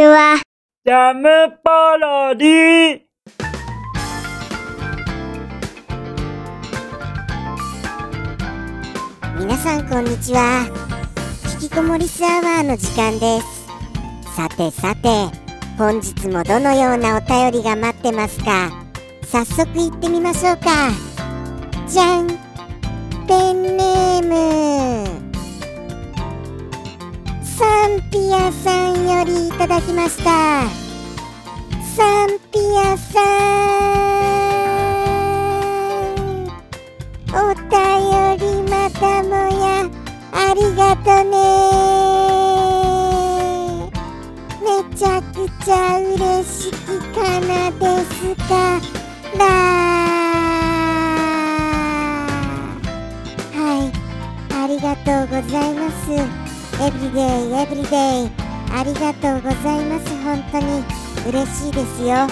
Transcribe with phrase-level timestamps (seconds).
[0.00, 0.40] ちは。
[0.86, 1.28] ジャム
[1.62, 3.00] パロディ
[9.38, 10.66] 皆さんこんにちは。
[11.60, 13.66] 引きこもりスアワーの時間です。
[14.34, 15.08] さてさて
[15.76, 18.70] 本日もどのようなお便りが待ってますか？
[19.26, 20.92] 早速行ってみましょうか。
[21.86, 22.26] じゃん。
[23.26, 25.09] ペンネーム
[27.60, 30.64] サンピアさんよりいただきました。
[31.94, 33.22] サンピアさん
[37.28, 37.68] お便
[38.38, 39.84] りまたもや
[40.32, 41.36] ありがとね。
[44.64, 46.16] めちゃくちゃ嬉
[46.48, 46.76] しき
[47.14, 48.80] かなですか
[49.38, 49.44] ら
[53.52, 53.92] はい。
[54.54, 56.49] ありがとうございます。
[56.82, 57.88] エブリデイエブリデ
[58.24, 58.30] イ
[58.72, 60.08] ありがとうございます。
[60.24, 60.82] 本当に
[61.28, 62.26] 嬉しいですよ。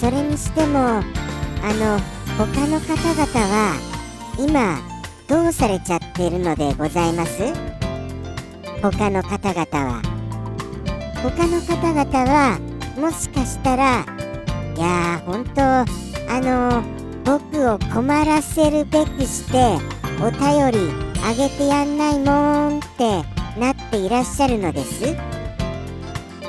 [0.00, 1.02] それにしてもあ
[1.74, 2.00] の
[2.38, 3.76] 他の方々は
[4.38, 4.78] 今
[5.28, 7.52] どうされちゃっているのでございます？
[8.80, 10.02] 他の方々は。
[11.22, 12.58] 他の方々は
[12.98, 14.06] もしかしたら
[14.76, 15.84] いやー本当あ
[16.40, 16.82] の
[17.22, 19.76] 僕を困らせるべくして
[20.22, 20.90] お便り
[21.22, 22.80] あげてやんないもん。
[22.80, 22.82] っ
[23.60, 25.14] なっていらっしゃるのです。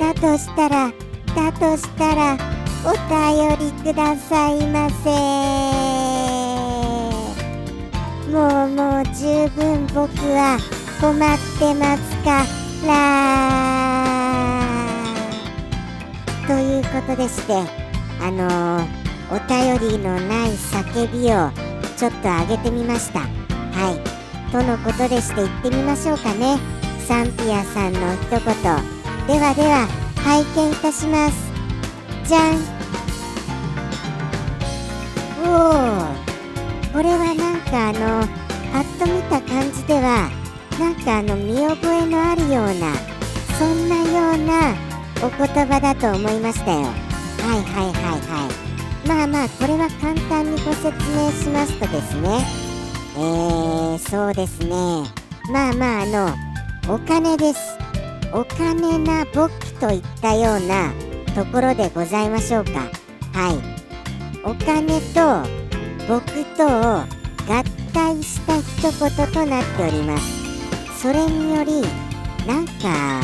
[0.00, 0.92] だとしたら
[1.36, 2.36] だとしたら
[2.84, 5.10] お便りくださいませ。
[8.32, 10.58] もうもう十分僕は
[11.00, 11.18] 困っ
[11.60, 12.44] てますか
[12.86, 12.92] ら。
[16.48, 17.52] ということでして
[18.20, 18.84] あのー、
[19.30, 21.52] お便りのない叫びを
[21.96, 23.20] ちょっと上げてみました。
[23.20, 23.26] は
[23.92, 24.50] い。
[24.50, 26.75] とのことでして行ってみましょうかね。
[27.06, 28.40] サンピアさんの一言。
[29.28, 29.86] ではでは
[30.24, 31.52] 拝見いたします。
[32.24, 32.56] じゃん。
[35.44, 38.26] おおこれはなんかあの
[38.72, 40.28] パッと見た感じでは
[40.80, 42.92] なんかあの見覚えのあるような
[43.56, 44.02] そんなよ
[44.34, 44.74] うな
[45.22, 46.78] お言葉だと思いましたよ。
[46.78, 49.06] はいはいはいはい。
[49.06, 52.44] まあまあこれは簡単にご説明しますとですね。
[53.16, 54.68] えー、そうですね。
[55.52, 56.45] まあまああの
[56.88, 57.76] お金です。
[58.32, 60.92] お金な簿記といったような
[61.34, 62.88] ところでございましょうか。
[63.32, 63.58] はい。
[64.44, 65.42] お金と
[66.08, 66.70] 僕とを
[67.00, 71.02] 合体した一言となっております。
[71.02, 71.82] それにより
[72.46, 73.20] なんか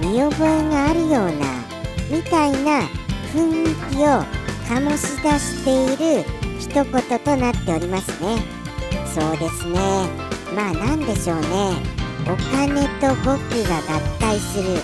[0.00, 1.30] 見覚えがあるような
[2.10, 2.80] みたいな
[3.34, 4.24] 雰囲気を
[4.66, 6.24] 醸し出している
[6.58, 6.84] 一言
[7.18, 8.38] となっておりますね。
[9.04, 9.78] そうですね。
[10.56, 12.01] まあ何でしょうね。
[12.24, 13.38] お金と僕
[13.68, 14.78] が合体する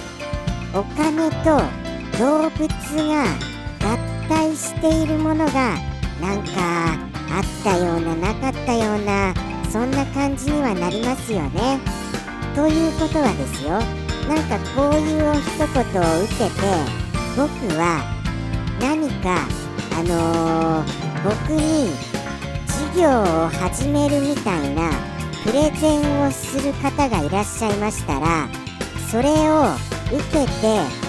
[0.74, 1.62] お金と
[2.18, 2.68] 動物
[3.08, 3.24] が
[3.80, 5.76] 合体しているものが
[6.20, 6.94] なんか
[7.30, 9.32] あったようななかったような
[9.70, 11.78] そんな感じにはなりますよね。
[12.54, 13.70] ということはですよ
[14.28, 16.98] なんかこういうお一言を受けて
[17.36, 17.48] 僕
[17.78, 18.02] は
[18.80, 19.46] 何か
[19.96, 21.90] あのー、僕に
[22.66, 23.08] 事業
[23.44, 24.90] を始めるみたいな
[25.44, 28.48] プレゼンをする方がいらっしゃいましたら
[29.10, 29.74] それを
[30.12, 31.08] 受けて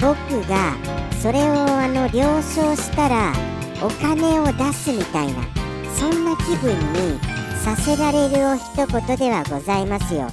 [0.00, 0.74] 僕が
[1.20, 3.32] それをあの了承したら
[3.82, 5.42] お金を出すみたいな
[5.94, 7.18] そんな気分に
[7.62, 10.30] させられるお一言ではございますよ。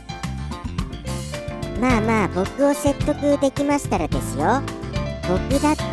[1.81, 4.61] まあまあ僕を説得できましたらですよ。
[5.27, 5.83] 僕だって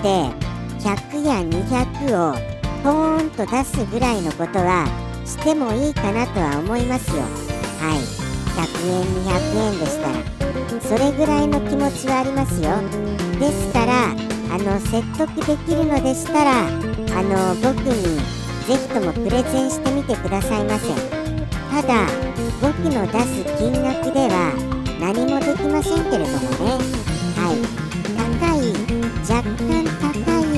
[0.80, 2.34] 100や200を
[2.84, 4.86] ポーンと出すぐらいのことは
[5.24, 7.43] してもいいかなとは思いますよ。
[7.84, 8.00] はい。
[8.56, 9.28] 100円200
[9.58, 10.16] 円でしたら。
[10.80, 12.80] それぐらいの気持ちはありますよ。
[13.38, 16.68] ですからあの説得できるのでしたらあ
[17.22, 18.16] の僕に
[18.66, 20.88] ぜひともプレゼンしてみてくださいませ。
[21.70, 22.06] ただ
[22.62, 24.54] 僕の出す金額では
[25.00, 26.78] 何もできませんけれどもね。
[27.36, 27.60] はい。
[28.16, 28.72] 高い
[29.28, 30.08] 若干高
[30.40, 30.56] い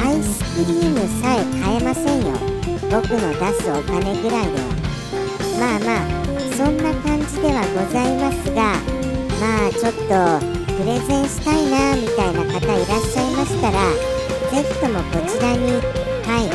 [0.00, 2.32] アイスクリームさえ買えませんよ。
[2.90, 4.56] 僕の出すお金ぐらいで。
[5.58, 6.11] まあまあ
[6.62, 8.78] そんな感じではございますが
[9.42, 13.90] まあちょっとプレゼンしたいなみたいな方いらっしゃいましたら
[14.48, 15.72] 是非ともこちらに
[16.22, 16.46] はい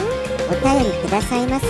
[0.48, 1.68] お便りくださいませ。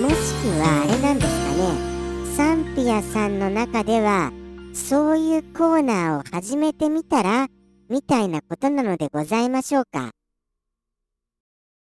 [0.00, 2.34] もしくはあれなんですかね。
[2.36, 4.32] サンピアさんの中では
[4.74, 7.46] そういうコーナーを始めてみたら
[7.88, 10.10] みたいなことなのでございましょうか。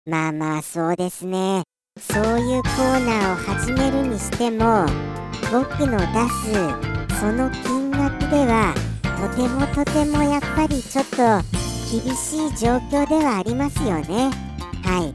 [0.06, 1.64] まあまあそうですね。
[2.00, 4.86] そういうコーナーを始めるにしても
[5.54, 6.06] 僕の出
[7.08, 8.74] すその金額では
[9.04, 11.16] とてもとてもやっぱりちょっと
[11.88, 14.32] 厳しい状況ではありますよね。
[14.82, 15.12] はい。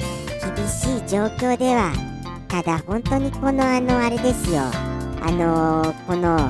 [0.55, 1.91] 厳しい状況では
[2.47, 4.61] ただ本当にこのあのあれですよ。
[4.61, 6.49] あのーこの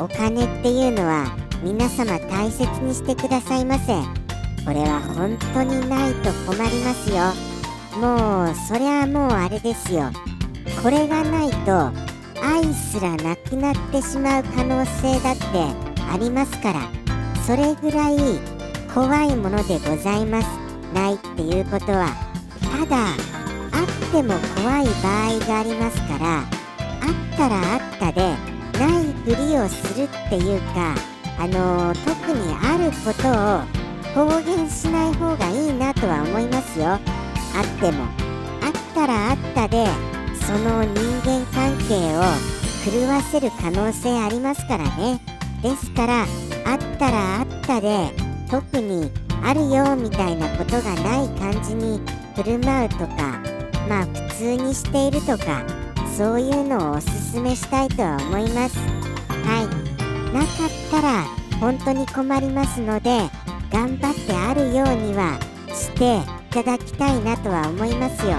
[0.00, 1.32] お金っていうのは
[1.62, 3.92] 皆様大切にしてくださいませ
[4.64, 7.32] これは本当にないと困りますよ。
[7.96, 10.10] もうそりゃもうあれですよ。
[10.82, 12.09] これがないと
[12.74, 15.44] すらなくなってしまう可能性だって
[16.12, 16.80] ありますから
[17.46, 18.16] それぐらい
[18.94, 20.70] 怖いものでございます。
[20.92, 22.08] ないっていうことは
[22.60, 28.20] ただあっても怖い場合がありますからあったらあったで
[28.78, 30.94] ないふりをするっていうか
[31.38, 36.86] あのー特にあることを公言しない方がいいなとは思いますよ。
[36.88, 37.00] あっ
[37.80, 38.04] ても
[38.62, 39.86] あったらあったで
[40.44, 41.39] その人間
[41.90, 42.20] 関係を
[43.02, 45.20] 狂わせる可能性ありますからね。
[45.60, 46.22] ですから
[46.64, 48.12] あったらあったで
[48.48, 49.10] 特に
[49.42, 52.00] あるよみたいなことがない感じに
[52.36, 53.42] 振る舞うとか
[53.88, 55.64] まあ普通にしているとか
[56.16, 58.78] そういうのをおすすめしたいとは思います。
[58.78, 60.32] はい。
[60.32, 61.24] なかったら
[61.58, 63.28] 本当に困りますので
[63.72, 68.36] 頑張ってあるようにはしていただきたいなとは思いますよ。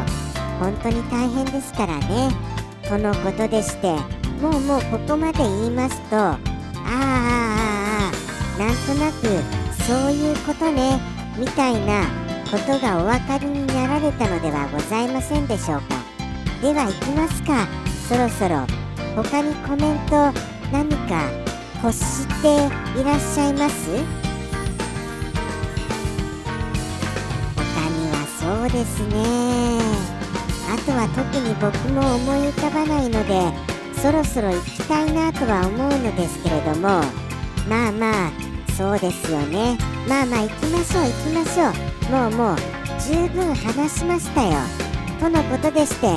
[0.58, 2.51] 本当に大変ですからね。
[2.92, 3.88] とのことでして
[4.42, 6.44] もうもうここまで言いますとあーあー
[6.84, 8.12] あ
[8.58, 9.28] あなんとなく
[9.84, 11.00] そういうことね
[11.38, 12.04] みたいな
[12.52, 15.96] ことがお分かりになられたのではございませんでしょうか。
[16.62, 17.66] では行きますか。
[18.10, 18.68] そろそろ
[19.16, 20.34] 他にコメント
[20.74, 21.30] 何か
[21.82, 22.68] 欲して
[23.00, 23.90] いらっしゃいます？
[27.56, 30.11] 他にはそうですね。
[30.72, 33.52] あとは特に僕も思い浮かばないので
[34.02, 37.04] そろそろ行きたいなとは思うのですけれども
[37.68, 38.32] まあまあ
[38.78, 39.78] そうですよね。
[40.08, 41.70] まあまあ行きましょう行きましょ
[42.10, 42.12] う。
[42.12, 42.58] もうもう
[43.00, 44.54] 十分話しましたよ。
[45.20, 46.08] とのことでして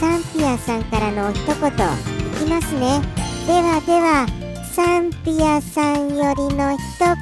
[0.00, 1.54] サンピアさんからのお一言い
[2.44, 3.00] きますね。
[3.46, 4.26] ではでは
[4.64, 7.14] サンピアさんよりの一言。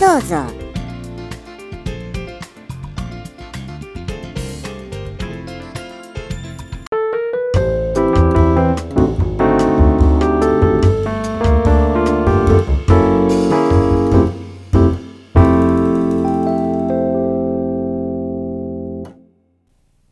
[0.00, 0.57] どうぞ。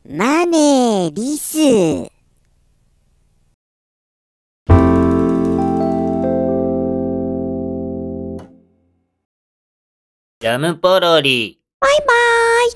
[0.08, 11.58] マネーリスジャムポロリ。
[11.80, 12.06] バイバー
[12.68, 12.70] イ。